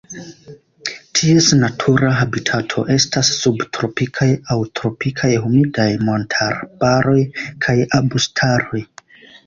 [1.17, 7.19] Ties natura habitato estas subtropikaj aŭ tropikaj humidaj montarbaroj
[7.67, 8.89] kaj arbustaroj.